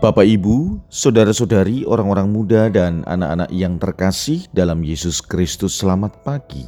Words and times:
Bapak, 0.00 0.24
Ibu, 0.24 0.80
saudara-saudari, 0.88 1.84
orang-orang 1.84 2.32
muda, 2.32 2.72
dan 2.72 3.04
anak-anak 3.04 3.52
yang 3.52 3.76
terkasih 3.76 4.48
dalam 4.48 4.80
Yesus 4.80 5.20
Kristus, 5.20 5.76
selamat 5.76 6.24
pagi. 6.24 6.64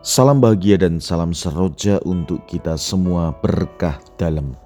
Salam 0.00 0.40
bahagia 0.40 0.80
dan 0.80 0.96
salam 0.96 1.36
seroja 1.36 2.00
untuk 2.08 2.48
kita 2.48 2.80
semua 2.80 3.36
berkah 3.44 4.00
dalam. 4.16 4.56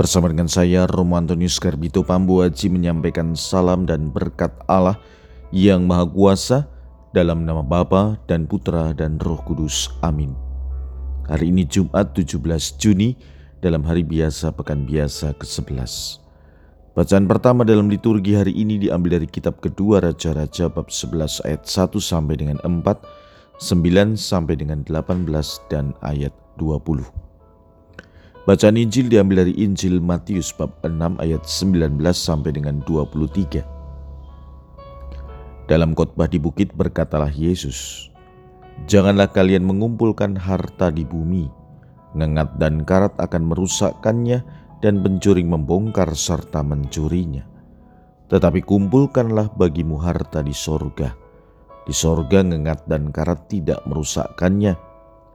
Bersama 0.00 0.32
dengan 0.32 0.48
saya, 0.48 0.88
Romo 0.88 1.20
Antonius 1.20 1.60
Garbito 1.60 2.00
Pambuaji 2.00 2.72
menyampaikan 2.72 3.36
salam 3.36 3.84
dan 3.84 4.08
berkat 4.08 4.56
Allah 4.64 4.96
yang 5.52 5.84
Maha 5.84 6.08
Kuasa 6.08 6.64
dalam 7.12 7.44
nama 7.44 7.60
Bapa 7.60 8.16
dan 8.24 8.48
Putra 8.48 8.96
dan 8.96 9.20
Roh 9.20 9.44
Kudus. 9.44 9.92
Amin. 10.00 10.32
Hari 11.28 11.44
ini 11.44 11.68
Jumat 11.68 12.16
17 12.16 12.40
Juni 12.80 13.20
dalam 13.60 13.84
hari 13.84 14.00
biasa 14.00 14.56
pekan 14.56 14.88
biasa 14.88 15.36
ke-11. 15.36 16.23
Bacaan 16.94 17.26
pertama 17.26 17.66
dalam 17.66 17.90
liturgi 17.90 18.38
hari 18.38 18.54
ini 18.54 18.78
diambil 18.78 19.18
dari 19.18 19.26
kitab 19.26 19.58
kedua 19.58 19.98
Raja-Raja 19.98 20.70
bab 20.70 20.94
11 20.94 21.42
ayat 21.42 21.66
1 21.66 21.90
sampai 21.98 22.38
dengan 22.38 22.62
4, 22.62 22.86
9 23.58 24.14
sampai 24.14 24.54
dengan 24.54 24.86
18 24.86 25.26
dan 25.66 25.90
ayat 26.06 26.30
20. 26.54 27.02
Bacaan 28.46 28.78
Injil 28.78 29.10
diambil 29.10 29.42
dari 29.42 29.58
Injil 29.58 29.98
Matius 29.98 30.54
bab 30.54 30.70
6 30.86 31.18
ayat 31.18 31.42
19 31.42 31.98
sampai 32.14 32.54
dengan 32.54 32.78
23. 32.86 33.66
Dalam 35.66 35.98
khotbah 35.98 36.30
di 36.30 36.38
bukit 36.38 36.70
berkatalah 36.78 37.34
Yesus, 37.34 38.06
Janganlah 38.86 39.34
kalian 39.34 39.66
mengumpulkan 39.66 40.38
harta 40.38 40.94
di 40.94 41.02
bumi, 41.02 41.50
ngengat 42.14 42.54
dan 42.62 42.86
karat 42.86 43.18
akan 43.18 43.50
merusakkannya, 43.50 44.46
dan 44.80 45.04
pencuri 45.04 45.44
membongkar 45.44 46.12
serta 46.16 46.64
mencurinya. 46.64 47.44
Tetapi 48.28 48.64
kumpulkanlah 48.64 49.52
bagimu 49.54 50.00
harta 50.00 50.40
di 50.40 50.56
sorga. 50.56 51.12
Di 51.84 51.92
sorga 51.92 52.40
ngengat 52.40 52.88
dan 52.88 53.12
karat 53.12 53.46
tidak 53.52 53.84
merusakkannya, 53.84 54.74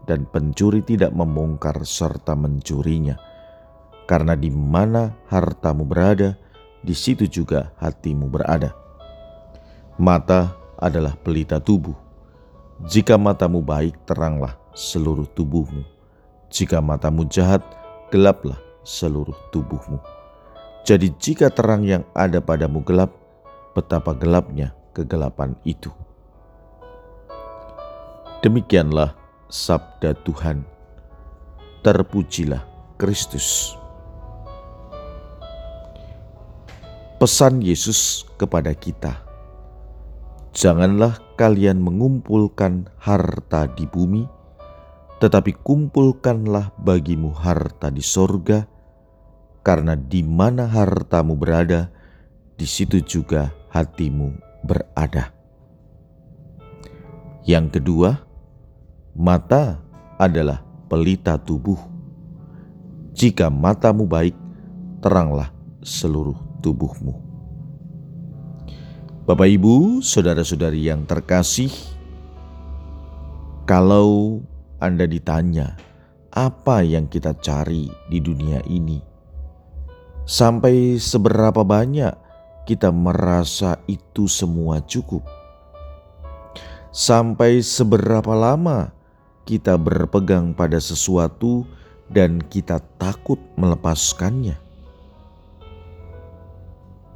dan 0.09 0.26
pencuri 0.26 0.81
tidak 0.81 1.14
membongkar 1.14 1.86
serta 1.86 2.34
mencurinya. 2.34 3.14
Karena 4.09 4.34
di 4.34 4.50
mana 4.50 5.14
hartamu 5.30 5.86
berada, 5.86 6.34
di 6.81 6.98
situ 6.98 7.30
juga 7.30 7.70
hatimu 7.78 8.26
berada. 8.26 8.74
Mata 10.02 10.58
adalah 10.81 11.14
pelita 11.14 11.62
tubuh. 11.62 11.94
Jika 12.90 13.20
matamu 13.20 13.62
baik, 13.62 14.08
teranglah 14.09 14.58
seluruh 14.74 15.30
tubuhmu. 15.36 15.86
Jika 16.50 16.81
matamu 16.81 17.28
jahat, 17.30 17.62
gelaplah 18.09 18.69
seluruh 18.90 19.38
tubuhmu. 19.54 20.02
Jadi 20.82 21.14
jika 21.22 21.54
terang 21.54 21.86
yang 21.86 22.02
ada 22.18 22.42
padamu 22.42 22.82
gelap, 22.82 23.14
betapa 23.78 24.18
gelapnya 24.18 24.73
kegelapan 24.98 25.54
itu. 25.62 25.94
Demikianlah 28.42 29.14
sabda 29.46 30.18
Tuhan. 30.26 30.66
Terpujilah 31.86 32.66
Kristus. 32.98 33.78
Pesan 37.22 37.62
Yesus 37.62 38.26
kepada 38.40 38.72
kita. 38.74 39.22
Janganlah 40.56 41.20
kalian 41.38 41.78
mengumpulkan 41.84 42.90
harta 42.98 43.68
di 43.76 43.86
bumi, 43.86 44.24
tetapi 45.20 45.56
kumpulkanlah 45.62 46.72
bagimu 46.80 47.36
harta 47.36 47.92
di 47.92 48.00
sorga, 48.03 48.78
karena 49.62 49.96
di 49.96 50.24
mana 50.24 50.66
hartamu 50.66 51.36
berada, 51.36 51.92
di 52.56 52.68
situ 52.68 53.00
juga 53.04 53.52
hatimu 53.72 54.36
berada. 54.64 55.32
Yang 57.48 57.80
kedua, 57.80 58.19
mata 59.16 59.81
adalah 60.19 60.62
pelita 60.92 61.40
tubuh. 61.40 61.80
Jika 63.16 63.50
matamu 63.50 64.06
baik, 64.06 64.36
teranglah 65.02 65.52
seluruh 65.81 66.38
tubuhmu. 66.59 67.16
Bapak, 69.25 69.46
ibu, 69.46 70.02
saudara-saudari 70.02 70.90
yang 70.90 71.06
terkasih, 71.06 71.69
kalau 73.69 74.42
anda 74.81 75.06
ditanya, 75.06 75.78
apa 76.34 76.81
yang 76.81 77.06
kita 77.06 77.38
cari 77.38 77.90
di 78.09 78.18
dunia 78.18 78.62
ini? 78.66 79.09
Sampai 80.29 81.01
seberapa 81.01 81.66
banyak 81.66 82.13
kita 82.69 82.94
merasa 82.94 83.81
itu 83.90 84.29
semua 84.29 84.78
cukup? 84.85 85.25
Sampai 86.94 87.66
seberapa 87.66 88.38
lama 88.38 88.94
kita 89.50 89.73
berpegang 89.81 90.53
pada 90.53 90.78
sesuatu 90.78 91.66
dan 92.13 92.45
kita 92.45 92.78
takut 93.01 93.41
melepaskannya? 93.57 94.53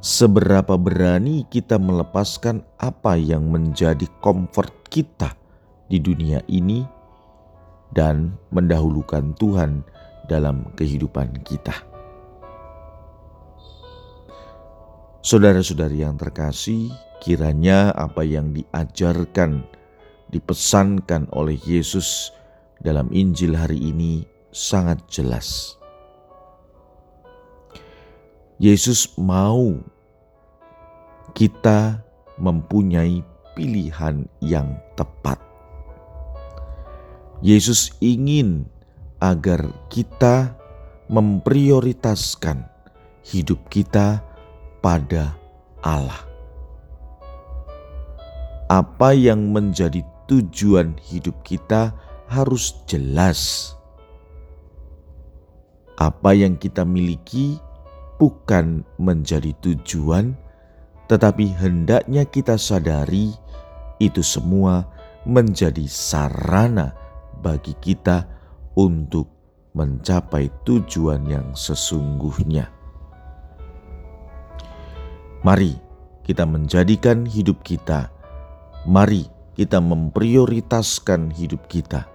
Seberapa 0.02 0.74
berani 0.74 1.46
kita 1.46 1.78
melepaskan 1.78 2.66
apa 2.82 3.14
yang 3.14 3.46
menjadi 3.46 4.10
comfort 4.18 4.74
kita 4.90 5.38
di 5.86 6.02
dunia 6.02 6.42
ini? 6.50 6.82
dan 7.94 8.34
mendahulukan 8.50 9.38
Tuhan 9.38 9.86
dalam 10.26 10.66
kehidupan 10.74 11.46
kita. 11.46 11.93
Saudara-saudari 15.24 16.04
yang 16.04 16.20
terkasih, 16.20 16.92
kiranya 17.24 17.96
apa 17.96 18.20
yang 18.20 18.52
diajarkan, 18.52 19.64
dipesankan 20.28 21.32
oleh 21.32 21.56
Yesus 21.64 22.28
dalam 22.84 23.08
Injil 23.08 23.56
hari 23.56 23.80
ini 23.88 24.28
sangat 24.52 25.00
jelas. 25.08 25.80
Yesus 28.60 29.16
mau 29.16 29.80
kita 31.32 32.04
mempunyai 32.36 33.24
pilihan 33.56 34.28
yang 34.44 34.76
tepat. 34.92 35.40
Yesus 37.40 37.96
ingin 38.04 38.68
agar 39.24 39.72
kita 39.88 40.52
memprioritaskan 41.08 42.68
hidup 43.24 43.72
kita 43.72 44.33
pada 44.84 45.32
Allah. 45.80 46.20
Apa 48.68 49.16
yang 49.16 49.48
menjadi 49.48 50.04
tujuan 50.28 51.00
hidup 51.00 51.40
kita 51.40 51.96
harus 52.28 52.84
jelas. 52.84 53.72
Apa 55.96 56.36
yang 56.36 56.60
kita 56.60 56.84
miliki 56.84 57.56
bukan 58.20 58.84
menjadi 59.00 59.56
tujuan, 59.64 60.36
tetapi 61.08 61.48
hendaknya 61.56 62.28
kita 62.28 62.60
sadari 62.60 63.32
itu 64.04 64.20
semua 64.20 64.84
menjadi 65.24 65.88
sarana 65.88 66.92
bagi 67.40 67.72
kita 67.80 68.28
untuk 68.76 69.32
mencapai 69.72 70.52
tujuan 70.68 71.24
yang 71.24 71.48
sesungguhnya. 71.56 72.83
Mari 75.44 75.76
kita 76.24 76.48
menjadikan 76.48 77.28
hidup 77.28 77.60
kita, 77.60 78.08
mari 78.88 79.28
kita 79.52 79.76
memprioritaskan 79.76 81.28
hidup 81.36 81.68
kita, 81.68 82.08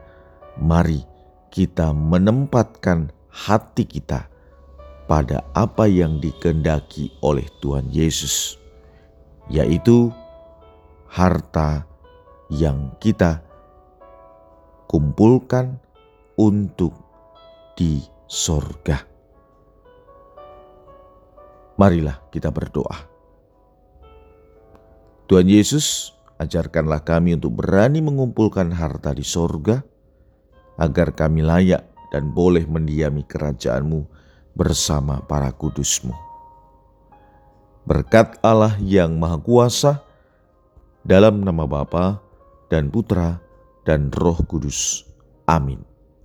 mari 0.57 1.05
kita 1.53 1.93
menempatkan 1.93 3.13
hati 3.29 3.85
kita 3.85 4.25
pada 5.05 5.45
apa 5.53 5.85
yang 5.85 6.17
dikendaki 6.17 7.13
oleh 7.21 7.45
Tuhan 7.61 7.93
Yesus, 7.93 8.57
yaitu 9.45 10.09
harta 11.05 11.85
yang 12.49 12.97
kita 12.97 13.45
kumpulkan 14.89 15.77
untuk 16.33 16.97
di 17.77 18.01
sorga. 18.25 19.05
Marilah 21.77 22.17
kita 22.33 22.49
berdoa. 22.49 23.18
Tuhan 25.29 25.45
Yesus, 25.45 26.17
ajarkanlah 26.41 27.05
kami 27.05 27.37
untuk 27.37 27.61
berani 27.61 28.01
mengumpulkan 28.01 28.73
harta 28.73 29.13
di 29.13 29.21
sorga, 29.21 29.85
agar 30.81 31.13
kami 31.13 31.45
layak 31.45 31.85
dan 32.09 32.33
boleh 32.33 32.65
mendiami 32.65 33.21
kerajaanmu 33.29 34.09
bersama 34.57 35.21
para 35.21 35.53
kudusmu. 35.53 36.17
Berkat 37.85 38.41
Allah 38.41 38.73
yang 38.81 39.21
Maha 39.21 39.37
Kuasa, 39.37 40.01
dalam 41.05 41.45
nama 41.45 41.69
Bapa 41.69 42.17
dan 42.73 42.89
Putra 42.89 43.37
dan 43.85 44.09
Roh 44.09 44.41
Kudus. 44.49 45.05
Amin. 45.45 45.88